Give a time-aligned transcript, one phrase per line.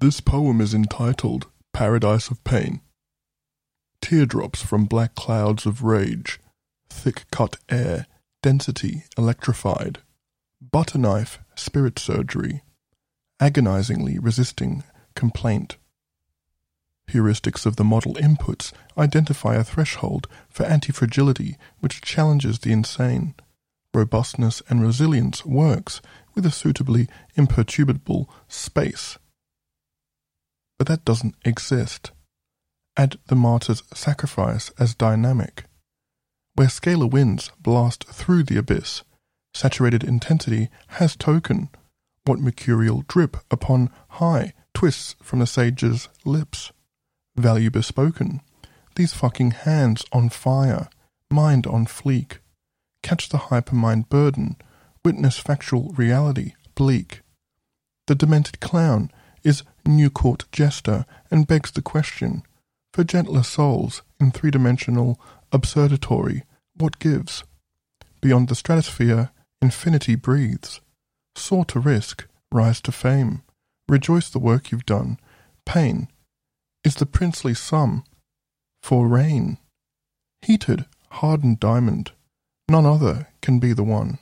[0.00, 2.82] This poem is entitled Paradise of Pain.
[4.00, 6.38] Teardrops from black clouds of rage,
[6.88, 8.06] thick cut air,
[8.40, 9.98] density electrified,
[10.60, 12.62] butter knife spirit surgery,
[13.40, 14.84] agonizingly resisting
[15.16, 15.78] complaint.
[17.10, 23.34] Heuristics of the model inputs identify a threshold for anti-fragility which challenges the insane.
[23.92, 26.00] Robustness and resilience works
[26.36, 29.18] with a suitably imperturbable space.
[30.78, 32.12] But that doesn't exist.
[32.96, 35.64] Add the martyr's sacrifice as dynamic.
[36.54, 39.02] Where scalar winds blast through the abyss,
[39.54, 41.68] saturated intensity has token,
[42.24, 46.72] what mercurial drip upon high twists from the sage's lips.
[47.36, 48.40] Value bespoken.
[48.96, 50.88] These fucking hands on fire,
[51.30, 52.38] mind on fleek.
[53.02, 54.56] Catch the hypermind burden,
[55.04, 57.22] witness factual reality, bleak.
[58.08, 59.10] The demented clown
[59.44, 62.42] is new court jester and begs the question
[62.92, 65.20] for gentler souls in three dimensional
[65.52, 66.42] absurdatory,
[66.76, 67.44] what gives?
[68.20, 69.30] Beyond the stratosphere,
[69.62, 70.80] infinity breathes.
[71.36, 73.42] Soar to risk, rise to fame,
[73.88, 75.18] rejoice the work you've done.
[75.64, 76.08] Pain
[76.84, 78.04] is the princely sum
[78.82, 79.58] for rain.
[80.42, 82.12] Heated, hardened diamond,
[82.68, 84.18] none other can be the one.